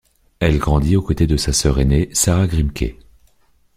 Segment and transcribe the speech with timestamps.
[0.39, 2.97] Elle grandit aux côtés de sa sœur aînée Sarah Grimké.